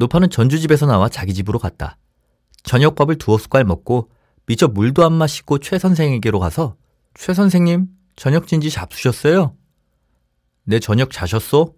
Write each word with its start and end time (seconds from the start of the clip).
노파는 0.00 0.30
전주집에서 0.30 0.86
나와 0.86 1.10
자기 1.10 1.34
집으로 1.34 1.58
갔다. 1.58 1.98
저녁밥을 2.62 3.16
두어 3.16 3.36
숟갈 3.36 3.64
먹고 3.64 4.10
미처 4.46 4.66
물도 4.66 5.04
안 5.04 5.12
마시고 5.12 5.58
최 5.58 5.78
선생에게로 5.78 6.40
가서 6.40 6.76
최 7.14 7.34
선생님 7.34 7.86
저녁 8.16 8.46
진지 8.46 8.70
잡수셨어요? 8.70 9.54
내 10.64 10.78
저녁 10.80 11.10
자셨소? 11.10 11.76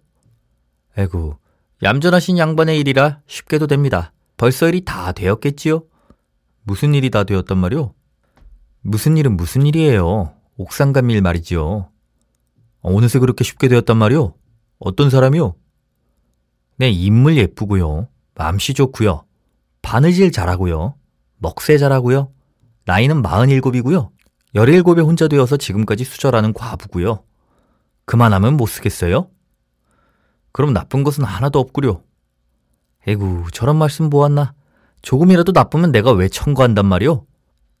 에구 0.97 1.35
얌전하신 1.83 2.37
양반의 2.37 2.79
일이라 2.79 3.21
쉽게도 3.27 3.67
됩니다. 3.67 4.13
벌써 4.37 4.69
일이 4.69 4.85
다 4.85 5.11
되었겠지요? 5.11 5.83
무슨 6.63 6.93
일이 6.93 7.09
다 7.09 7.25
되었단 7.25 7.57
말이오? 7.57 7.93
무슨 8.81 9.17
일은 9.17 9.35
무슨 9.35 9.65
일이에요? 9.65 10.33
옥상감 10.55 11.09
일 11.09 11.21
말이지요. 11.21 11.89
어느새 12.81 13.19
그렇게 13.19 13.43
쉽게 13.43 13.67
되었단 13.67 13.97
말이오? 13.97 14.33
어떤 14.79 15.09
사람이요? 15.09 15.55
네, 16.77 16.89
인물 16.89 17.37
예쁘고요. 17.37 18.07
맘씨 18.35 18.73
좋고요. 18.73 19.25
바느질 19.81 20.31
잘하고요. 20.31 20.95
먹새 21.37 21.77
잘하고요. 21.77 22.31
나이는 22.85 23.21
47이고요. 23.21 24.09
17에 24.55 25.05
혼자 25.05 25.27
되어서 25.27 25.57
지금까지 25.57 26.03
수절하는 26.03 26.53
과부고요. 26.53 27.23
그만하면 28.05 28.57
못 28.57 28.67
쓰겠어요? 28.67 29.29
그럼 30.51 30.73
나쁜 30.73 31.03
것은 31.03 31.23
하나도 31.23 31.59
없구려. 31.59 32.01
에구, 33.07 33.45
저런 33.51 33.77
말씀 33.77 34.09
보았나? 34.09 34.53
조금이라도 35.01 35.51
나쁘면 35.51 35.91
내가 35.91 36.11
왜 36.11 36.29
청구한단 36.29 36.85
말이오? 36.85 37.25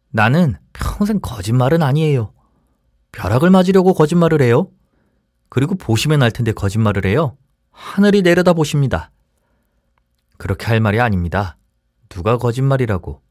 나는 0.09 0.55
평생 0.73 1.19
거짓말은 1.21 1.81
아니에요. 1.81 2.33
벼락을 3.11 3.49
맞으려고 3.49 3.93
거짓말을 3.93 4.41
해요? 4.41 4.69
그리고 5.49 5.75
보시면 5.75 6.21
알 6.23 6.31
텐데 6.31 6.51
거짓말을 6.51 7.05
해요? 7.05 7.37
하늘이 7.71 8.21
내려다 8.21 8.53
보십니다. 8.53 9.11
그렇게 10.37 10.65
할 10.67 10.79
말이 10.79 10.99
아닙니다. 10.99 11.57
누가 12.09 12.37
거짓말이라고. 12.37 13.21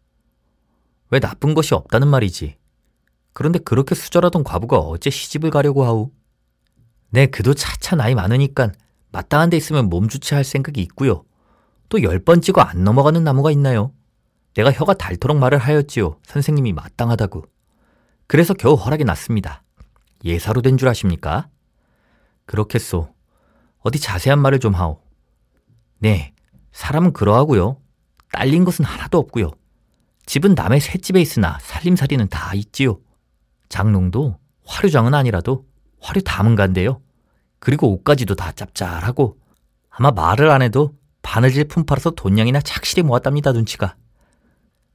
왜 1.10 1.20
나쁜 1.20 1.54
것이 1.54 1.74
없다는 1.74 2.08
말이지. 2.08 2.56
그런데 3.32 3.58
그렇게 3.58 3.94
수절하던 3.94 4.44
과부가 4.44 4.78
어째 4.78 5.10
시집을 5.10 5.50
가려고 5.50 5.84
하우? 5.84 6.10
네, 7.10 7.26
그도 7.26 7.54
차차 7.54 7.96
나이 7.96 8.14
많으니깐 8.14 8.74
마땅한 9.10 9.50
데 9.50 9.56
있으면 9.56 9.88
몸주체할 9.90 10.44
생각이 10.44 10.80
있고요. 10.82 11.24
또 11.88 11.98
열 12.02 12.18
번 12.24 12.40
찍어 12.40 12.62
안 12.62 12.84
넘어가는 12.84 13.22
나무가 13.22 13.50
있나요? 13.50 13.92
내가 14.54 14.72
혀가 14.72 14.94
닳도록 14.94 15.36
말을 15.38 15.58
하였지요. 15.58 16.18
선생님이 16.24 16.72
마땅하다고. 16.72 17.44
그래서 18.26 18.54
겨우 18.54 18.74
허락이 18.74 19.04
났습니다. 19.04 19.62
예사로 20.24 20.62
된 20.62 20.78
줄 20.78 20.88
아십니까? 20.88 21.48
그렇겠소. 22.46 23.12
어디 23.80 23.98
자세한 23.98 24.38
말을 24.38 24.58
좀 24.60 24.74
하오. 24.74 25.00
네, 25.98 26.31
사람은 26.72 27.12
그러하고요. 27.12 27.78
딸린 28.32 28.64
것은 28.64 28.84
하나도 28.84 29.18
없고요. 29.18 29.50
집은 30.26 30.54
남의 30.54 30.80
셋집에 30.80 31.20
있으나 31.20 31.58
살림살이는 31.60 32.28
다 32.28 32.54
있지요. 32.54 32.98
장롱도 33.68 34.38
화류장은 34.64 35.14
아니라도 35.14 35.66
화류 36.00 36.22
담은간데요. 36.22 37.00
그리고 37.58 37.92
옷까지도 37.92 38.34
다 38.34 38.52
짭짤하고 38.52 39.38
아마 39.90 40.10
말을 40.10 40.50
안 40.50 40.62
해도 40.62 40.96
바느질 41.22 41.64
품팔아서 41.64 42.12
돈량이나 42.12 42.60
착실히 42.60 43.02
모았답니다 43.02 43.52
눈치가. 43.52 43.94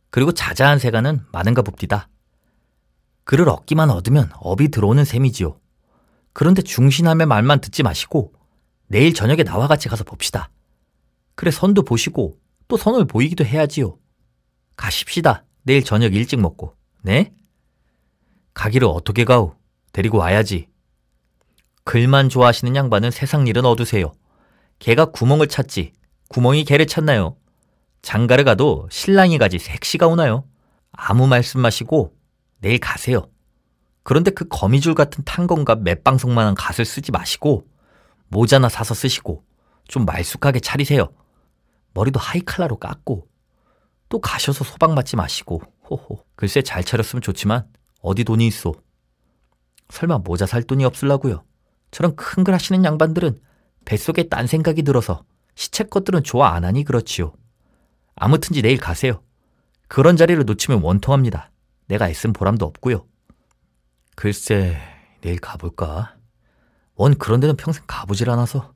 그리고 0.10 0.32
자자한 0.32 0.80
세가는 0.80 1.26
많은가 1.32 1.62
봅디다. 1.62 2.10
그를 3.24 3.50
얻기만 3.50 3.90
얻으면 3.90 4.32
업이 4.36 4.70
들어오는 4.70 5.04
셈이지요. 5.06 5.60
그런데 6.34 6.62
중신함의 6.62 7.28
말만 7.28 7.62
듣지 7.62 7.84
마시고 7.84 8.34
내일 8.88 9.14
저녁에 9.14 9.44
나와 9.44 9.68
같이 9.68 9.90
가서 9.90 10.04
봅시다. 10.04 10.50
그래 11.38 11.52
선도 11.52 11.84
보시고 11.84 12.36
또 12.68 12.78
선을 12.78 13.06
보이기도 13.06 13.46
해야지요. 13.46 14.00
가십시다. 14.76 15.46
내일 15.62 15.84
저녁 15.84 16.16
일찍 16.16 16.42
먹고. 16.42 16.76
네? 17.04 17.32
가기를 18.56 18.88
어떻게 18.88 19.24
가오? 19.24 19.56
데리고 19.94 20.18
와야지. 20.18 20.68
글만 21.84 22.30
좋아하시는 22.30 22.76
양반은 22.76 23.12
세상 23.12 23.46
일은 23.46 23.66
얻으세요. 23.66 24.14
개가 24.80 25.12
구멍을 25.12 25.48
찾지 25.48 25.94
구멍이 26.30 26.64
개를 26.64 26.88
찾나요? 26.88 27.38
장가를 28.02 28.44
가도 28.44 28.88
신랑이 28.90 29.38
가지 29.38 29.60
색시가 29.60 30.08
오나요? 30.08 30.44
아무 30.92 31.28
말씀 31.28 31.60
마시고 31.60 32.16
내일 32.62 32.80
가세요. 32.80 33.30
그런데 34.02 34.32
그 34.32 34.48
거미줄 34.48 34.96
같은 34.96 35.24
탄건과 35.24 35.76
맷방석만한 35.76 36.56
갓을 36.56 36.84
쓰지 36.84 37.12
마시고 37.12 37.68
모자나 38.30 38.70
사서 38.70 38.96
쓰시고 38.96 39.44
좀 39.88 40.04
말쑥하게 40.06 40.62
차리세요. 40.62 41.12
머리도 41.98 42.20
하이칼라로 42.20 42.78
깎고 42.78 43.28
또 44.10 44.22
가셔서 44.22 44.64
소박 44.64 44.94
맞지 44.94 45.16
마시고 45.16 45.64
호호 45.90 46.24
글쎄 46.36 46.62
잘 46.62 46.84
차렸으면 46.84 47.24
좋지만 47.24 47.68
어디 48.02 48.24
돈이 48.24 48.46
있어. 48.46 48.74
설마 49.90 50.20
모자 50.20 50.46
살 50.46 50.62
돈이 50.62 50.86
없을라고요. 50.86 51.44
저런 51.90 52.16
큰 52.16 52.44
글 52.44 52.54
하시는 52.54 52.86
양반들은 52.86 53.40
뱃속에 53.86 54.30
딴 54.30 54.46
생각이 54.46 54.84
들어서 54.84 55.24
시체 55.56 55.86
것들은 55.86 56.22
좋아 56.24 56.54
안 56.54 56.66
하니 56.66 56.84
그렇지요. 56.84 57.34
아무튼지 58.16 58.62
내일 58.62 58.78
가세요. 58.78 59.24
그런 59.88 60.18
자리를 60.18 60.44
놓치면 60.46 60.84
원통합니다. 60.84 61.50
내가 61.88 62.10
애쓴 62.10 62.34
보람도 62.34 62.64
없고요. 62.66 63.08
글쎄, 64.16 64.78
내일 65.22 65.40
가볼까? 65.40 66.16
원 66.96 67.18
그런 67.18 67.40
데는 67.40 67.56
평생 67.56 67.84
가보질 67.88 68.30
않아서. 68.30 68.74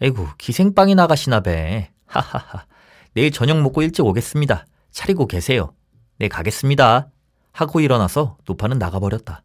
에구, 0.00 0.28
기생빵이 0.38 0.94
나가시나 0.94 1.40
배. 1.40 1.90
하하하. 2.08 2.66
내일 3.14 3.30
저녁 3.30 3.60
먹고 3.62 3.82
일찍 3.82 4.04
오겠습니다. 4.04 4.66
차리고 4.90 5.26
계세요. 5.26 5.72
네, 6.18 6.28
가겠습니다. 6.28 7.10
하고 7.52 7.80
일어나서 7.80 8.36
노파는 8.46 8.78
나가버렸다. 8.78 9.42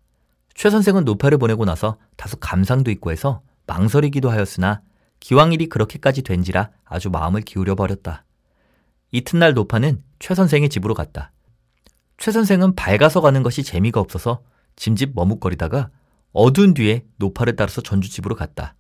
최 0.56 0.70
선생은 0.70 1.04
노파를 1.06 1.38
보내고 1.38 1.66
나서 1.66 1.98
다소 2.16 2.38
감상도 2.38 2.92
있고 2.92 3.12
해서 3.12 3.42
망설이기도 3.66 4.30
하였으나 4.30 4.82
기왕 5.20 5.54
일이 5.54 5.68
그렇게까지 5.68 6.22
된지라 6.22 6.70
아주 6.86 7.10
마음을 7.10 7.42
기울여 7.42 7.76
버렸다. 7.76 8.26
이튿날 9.12 9.54
노파는 9.54 10.04
최 10.20 10.36
선생의 10.36 10.70
집으로 10.70 10.94
갔다. 10.94 11.32
최 12.18 12.32
선생은 12.32 12.76
밝아서 12.76 13.22
가는 13.22 13.42
것이 13.44 13.64
재미가 13.64 14.00
없어서 14.00 14.42
짐집 14.76 15.12
머뭇거리다가 15.16 15.90
어두운 16.32 16.74
뒤에 16.74 17.06
노파를 17.18 17.56
따라서 17.56 17.82
전주집으로 17.82 18.36
갔다. 18.36 18.76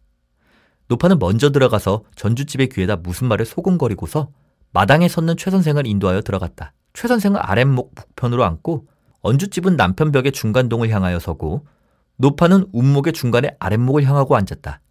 노파는 0.87 1.19
먼저 1.19 1.51
들어가서 1.51 2.03
전주집의 2.15 2.69
귀에다 2.69 2.97
무슨 2.97 3.27
말을 3.27 3.45
소곤거리고서 3.45 4.29
마당에 4.71 5.07
섰는 5.07 5.37
최 5.37 5.51
선생을 5.51 5.87
인도하여 5.87 6.21
들어갔다. 6.21 6.73
최 6.93 7.07
선생은 7.07 7.39
아랫목 7.41 7.95
북편으로 7.95 8.43
앉고 8.43 8.87
언주집은 9.21 9.77
남편 9.77 10.11
벽의 10.11 10.31
중간동을 10.31 10.89
향하여 10.89 11.19
서고 11.19 11.65
노파는 12.17 12.67
운목의 12.73 13.13
중간에 13.13 13.55
아랫목을 13.59 14.03
향하고 14.03 14.35
앉았다. 14.35 14.81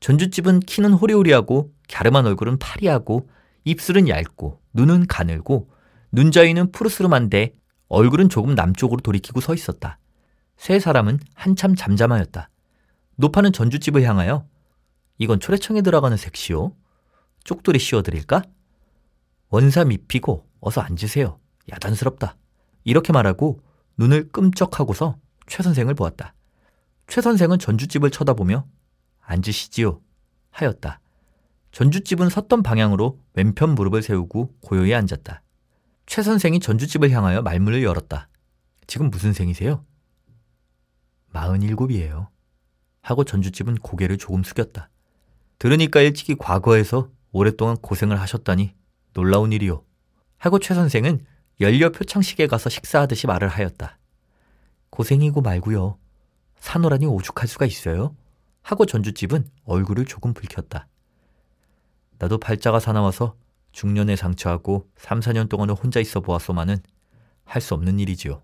전주집은 0.00 0.60
키는 0.60 0.94
호리호리하고 0.94 1.70
갸름한 1.90 2.26
얼굴은 2.26 2.58
파리하고 2.58 3.28
입술은 3.64 4.08
얇고 4.08 4.60
눈은 4.72 5.06
가늘고 5.06 5.68
눈자위는 6.12 6.72
푸르스름한데 6.72 7.54
얼굴은 7.88 8.28
조금 8.28 8.54
남쪽으로 8.54 9.00
돌이키고 9.00 9.40
서 9.40 9.54
있었다. 9.54 9.98
세 10.56 10.78
사람은 10.78 11.18
한참 11.34 11.74
잠잠하였다. 11.74 12.48
노파는 13.16 13.52
전주집을 13.52 14.02
향하여 14.02 14.46
이건 15.22 15.38
초래청에 15.38 15.82
들어가는 15.82 16.16
색시오. 16.16 16.74
쪽돌이 17.44 17.78
씌워드릴까? 17.78 18.42
원사 19.50 19.82
입히고 19.82 20.48
어서 20.58 20.80
앉으세요. 20.80 21.38
야단스럽다. 21.70 22.36
이렇게 22.82 23.12
말하고 23.12 23.62
눈을 23.98 24.32
끔쩍하고서 24.32 25.16
최 25.46 25.62
선생을 25.62 25.94
보았다. 25.94 26.34
최 27.06 27.20
선생은 27.20 27.60
전주집을 27.60 28.10
쳐다보며 28.10 28.66
앉으시지요. 29.20 30.00
하였다. 30.50 30.98
전주집은 31.70 32.28
섰던 32.28 32.64
방향으로 32.64 33.20
왼편 33.34 33.76
무릎을 33.76 34.02
세우고 34.02 34.56
고요히 34.60 34.92
앉았다. 34.92 35.40
최 36.06 36.22
선생이 36.22 36.58
전주집을 36.58 37.12
향하여 37.12 37.42
말문을 37.42 37.84
열었다. 37.84 38.28
지금 38.88 39.08
무슨 39.08 39.32
생이세요? 39.32 39.84
마흔일곱이에요. 41.28 42.28
하고 43.02 43.22
전주집은 43.22 43.76
고개를 43.76 44.18
조금 44.18 44.42
숙였다. 44.42 44.88
들으니까 45.62 46.00
일찍이 46.00 46.34
과거에서 46.34 47.08
오랫동안 47.30 47.76
고생을 47.76 48.20
하셨다니 48.20 48.74
놀라운 49.12 49.52
일이요. 49.52 49.84
하고 50.36 50.58
최 50.58 50.74
선생은 50.74 51.24
연료 51.60 51.92
표창식에 51.92 52.48
가서 52.48 52.68
식사하듯이 52.68 53.28
말을 53.28 53.46
하였다. 53.46 53.96
고생이고 54.90 55.40
말고요. 55.40 56.00
사노라니 56.56 57.06
오죽할 57.06 57.46
수가 57.46 57.66
있어요? 57.66 58.16
하고 58.62 58.86
전주집은 58.86 59.48
얼굴을 59.62 60.04
조금 60.04 60.34
붉혔다. 60.34 60.88
나도 62.18 62.38
팔자가 62.38 62.80
사나워서 62.80 63.36
중년에 63.70 64.16
상처하고 64.16 64.90
3, 64.96 65.20
4년 65.20 65.48
동안을 65.48 65.76
혼자 65.76 66.00
있어 66.00 66.18
보았소만은 66.18 66.78
할 67.44 67.62
수 67.62 67.74
없는 67.74 68.00
일이지요. 68.00 68.42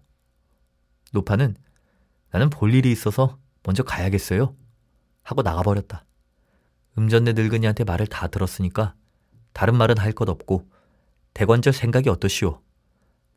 노파는 1.11 1.56
나는 2.31 2.49
볼 2.49 2.73
일이 2.75 2.93
있어서 2.93 3.41
먼저 3.65 3.82
가야겠어요. 3.82 4.55
하고 5.25 5.43
나가버렸다. 5.43 6.05
음전내 6.96 7.32
늙은이한테 7.35 7.85
말을 7.85 8.06
다 8.06 8.29
들었으니까 8.29 8.94
다른 9.52 9.76
말은 9.76 9.99
할 9.99 10.12
것 10.12 10.29
없고 10.29 10.69
대관절 11.35 11.73
생각이 11.73 12.08
어떠시오? 12.08 12.61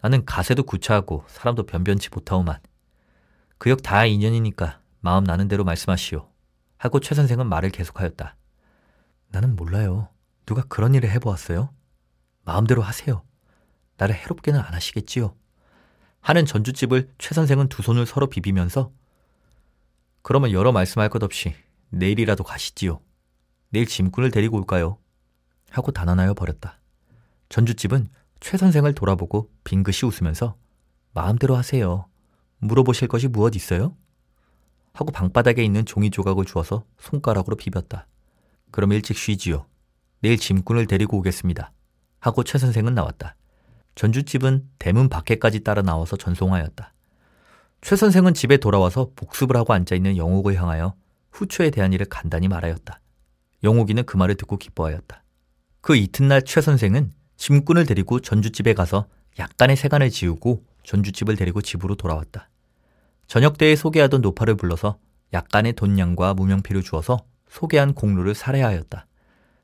나는 0.01 0.25
가세도 0.25 0.63
구차하고 0.63 1.25
사람도 1.27 1.65
변변치 1.65 2.09
못하오만. 2.11 2.59
그 3.59 3.69
역 3.69 3.81
다 3.83 4.05
인연이니까 4.05 4.79
마음 5.01 5.23
나는 5.23 5.47
대로 5.47 5.63
말씀하시오. 5.63 6.27
하고 6.77 6.99
최 6.99 7.13
선생은 7.13 7.47
말을 7.47 7.69
계속하였다. 7.69 8.35
나는 9.27 9.55
몰라요. 9.55 10.09
누가 10.47 10.63
그런 10.63 10.95
일을 10.95 11.09
해보았어요? 11.11 11.71
마음대로 12.43 12.81
하세요. 12.81 13.23
나를 13.97 14.15
해롭게는 14.15 14.59
안 14.59 14.73
하시겠지요. 14.73 15.35
하는 16.21 16.45
전주집을 16.47 17.11
최 17.19 17.35
선생은 17.35 17.69
두 17.69 17.83
손을 17.83 18.07
서로 18.07 18.27
비비면서 18.27 18.91
그러면 20.23 20.51
여러 20.51 20.71
말씀할 20.71 21.09
것 21.09 21.21
없이 21.21 21.53
내일이라도 21.89 22.43
가시지요. 22.43 22.99
내일 23.71 23.85
짐꾼을 23.85 24.31
데리고 24.31 24.57
올까요? 24.57 24.97
하고 25.69 25.91
단언하여 25.91 26.33
버렸다. 26.33 26.77
전주집은 27.49 28.09
최 28.41 28.57
선생을 28.57 28.93
돌아보고 28.93 29.49
빙긋이 29.63 29.99
웃으면서 30.05 30.55
마음대로 31.13 31.55
하세요. 31.55 32.05
물어보실 32.59 33.07
것이 33.07 33.27
무엇 33.27 33.55
있어요? 33.55 33.95
하고 34.93 35.11
방바닥에 35.11 35.63
있는 35.63 35.85
종이 35.85 36.11
조각을 36.11 36.45
주어서 36.45 36.85
손가락으로 36.99 37.55
비볐다. 37.55 38.07
그럼 38.71 38.91
일찍 38.91 39.17
쉬지요. 39.17 39.65
내일 40.19 40.37
짐꾼을 40.37 40.87
데리고 40.87 41.17
오겠습니다. 41.17 41.71
하고 42.19 42.43
최 42.43 42.57
선생은 42.57 42.93
나왔다. 42.93 43.35
전주집은 43.95 44.69
대문 44.79 45.09
밖에까지 45.09 45.61
따라 45.61 45.81
나와서 45.81 46.17
전송하였다. 46.17 46.93
최 47.81 47.95
선생은 47.95 48.33
집에 48.33 48.57
돌아와서 48.57 49.11
복습을 49.15 49.55
하고 49.55 49.73
앉아있는 49.73 50.17
영옥을 50.17 50.55
향하여 50.55 50.93
후초에 51.31 51.69
대한 51.69 51.93
일을 51.93 52.05
간단히 52.07 52.47
말하였다. 52.47 53.00
영옥이는 53.63 54.05
그 54.05 54.17
말을 54.17 54.35
듣고 54.35 54.57
기뻐하였다. 54.57 55.23
그 55.81 55.95
이튿날 55.95 56.43
최 56.43 56.61
선생은 56.61 57.11
짐꾼을 57.37 57.85
데리고 57.85 58.19
전주집에 58.19 58.73
가서 58.73 59.07
약간의 59.39 59.75
세간을 59.75 60.09
지우고 60.09 60.63
전주집을 60.83 61.35
데리고 61.35 61.61
집으로 61.61 61.95
돌아왔다. 61.95 62.49
저녁 63.27 63.57
때에 63.57 63.75
소개하던 63.75 64.21
노파를 64.21 64.55
불러서 64.55 64.97
약간의 65.33 65.73
돈량과 65.73 66.33
무명피를 66.33 66.83
주어서 66.83 67.19
소개한 67.49 67.93
공로를 67.93 68.35
살해하였다. 68.35 69.07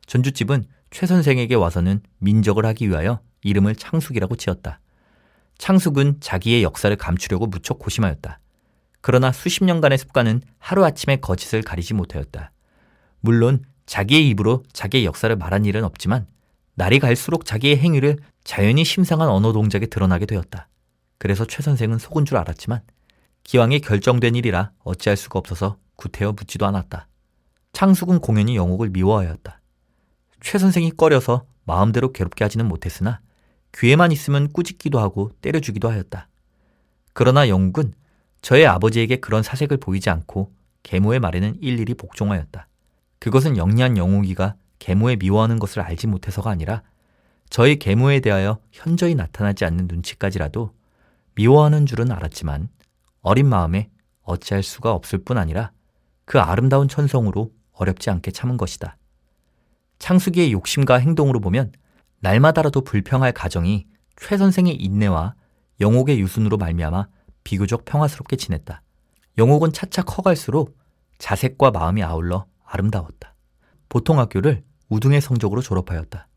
전주집은 0.06 0.66
최 0.90 1.06
선생에게 1.06 1.56
와서는 1.56 2.02
민적을 2.20 2.66
하기 2.66 2.90
위하여 2.90 3.20
이름을 3.44 3.76
창숙이라고 3.76 4.36
지었다. 4.38 4.80
창숙은 5.58 6.18
자기의 6.22 6.64
역사를 6.64 6.96
감추려고 6.96 7.48
무척 7.48 7.80
고심하였다. 7.80 8.40
그러나 9.02 9.32
수십 9.32 9.64
년간의 9.64 9.98
습관은 9.98 10.42
하루아침에 10.60 11.18
거짓을 11.18 11.62
가리지 11.62 11.94
못하였다. 11.94 12.52
물론 13.20 13.64
자기의 13.88 14.30
입으로 14.30 14.63
자기의 14.72 15.06
역사를 15.06 15.36
말한 15.36 15.66
일은 15.66 15.84
없지만 15.84 16.28
날이 16.75 17.00
갈수록 17.00 17.45
자기의 17.45 17.78
행위를 17.78 18.18
자연히 18.44 18.84
심상한 18.84 19.30
언어 19.30 19.51
동작에 19.51 19.88
드러나게 19.88 20.28
되었다. 20.28 20.68
그래서 21.18 21.45
최 21.45 21.63
선생은 21.63 21.98
속은 21.98 22.25
줄 22.25 22.38
알았지만 22.38 22.81
기왕에 23.44 23.80
결정된 23.80 24.36
일이라 24.36 24.72
어찌할 24.84 25.18
수가 25.18 25.39
없어서 25.39 25.78
구태여 25.95 26.34
묻지도 26.34 26.68
않았다. 26.68 27.07
창숙은 27.74 28.19
공연히 28.19 28.56
영옥을 28.56 28.89
미워하였다. 28.89 29.60
최 30.42 30.57
선생이 30.60 30.92
꺼려서 30.92 31.45
마음대로 31.63 32.12
괴롭게 32.12 32.44
하지는 32.44 32.68
못했으나 32.68 33.22
귀에만 33.75 34.12
있으면 34.12 34.51
꾸짖기도 34.51 35.00
하고 35.00 35.31
때려주기도 35.42 35.90
하였다. 35.90 36.28
그러나 37.13 37.50
영국은 37.50 37.94
저의 38.42 38.68
아버지에게 38.68 39.18
그런 39.18 39.44
사색을 39.44 39.78
보이지 39.78 40.10
않고 40.10 40.54
계모의 40.83 41.19
말에는 41.19 41.57
일일이 41.62 41.95
복종하였다. 41.95 42.68
그것은 43.19 43.58
영리한 43.58 43.98
영옥이가 43.98 44.56
계모에 44.80 45.16
미워하는 45.16 45.60
것을 45.60 45.81
알지 45.81 46.08
못해서가 46.08 46.50
아니라 46.50 46.84
저의 47.50 47.78
계모에 47.78 48.19
대하여 48.19 48.60
현저히 48.72 49.16
나타나지 49.16 49.66
않는 49.66 49.88
눈치까지라도 49.88 50.72
미워하는 51.36 51.86
줄은 51.86 52.12
알았지만 52.12 52.69
어린 53.22 53.48
마음에 53.48 53.90
어찌할 54.24 54.64
수가 54.64 54.94
없을 54.94 55.19
뿐 55.19 55.38
아니라 55.38 55.72
그 56.25 56.40
아름다운 56.40 56.88
천성으로 56.88 57.52
어렵지 57.72 58.10
않게 58.10 58.31
참은 58.31 58.58
것이다. 58.58 58.98
창숙이의 60.00 60.52
욕심과 60.52 60.98
행동으로 60.98 61.40
보면 61.40 61.72
날마다라도 62.19 62.81
불평할 62.81 63.31
가정이 63.31 63.88
최 64.16 64.38
선생의 64.38 64.75
인내와 64.75 65.36
영옥의 65.80 66.19
유순으로 66.19 66.58
말미암아 66.58 67.08
비교적 67.44 67.86
평화스럽게 67.86 68.36
지냈다. 68.36 68.81
영옥은 69.38 69.72
차차 69.72 70.02
커갈수록 70.02 70.78
자색과 71.19 71.72
마음이 71.72 72.04
아울러 72.04 72.46
아름다웠다. 72.68 73.36
보통 73.90 74.19
학교를 74.19 74.64
우등의 74.90 75.22
성적으로 75.22 75.62
졸업하였다. 75.62 76.28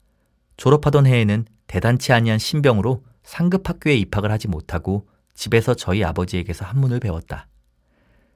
졸업하던 0.56 1.06
해에는 1.06 1.46
대단치 1.66 2.12
아니한 2.12 2.38
신병으로 2.38 3.04
상급 3.22 3.68
학교에 3.68 3.94
입학을 3.96 4.30
하지 4.30 4.48
못하고 4.48 5.08
집에서 5.34 5.74
저희 5.74 6.04
아버지에게서 6.04 6.64
한문을 6.64 7.00
배웠다. 7.00 7.48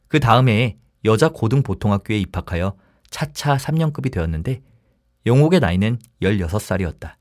그 0.08 0.20
다음 0.20 0.48
해에 0.48 0.76
여자 1.04 1.28
고등 1.28 1.62
보통학교에 1.62 2.18
입학하여 2.18 2.76
차차 3.10 3.56
3년급이 3.56 4.12
되었는데 4.12 4.62
영옥의 5.26 5.60
나이는 5.60 5.98
16살이었다. 6.22 7.14